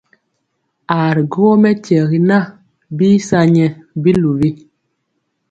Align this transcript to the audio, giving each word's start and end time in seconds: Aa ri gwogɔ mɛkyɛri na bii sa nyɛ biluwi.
Aa 0.95 1.09
ri 1.15 1.23
gwogɔ 1.31 1.53
mɛkyɛri 1.63 2.19
na 2.29 2.37
bii 2.97 3.17
sa 3.27 3.39
nyɛ 3.53 3.67
biluwi. 4.01 4.49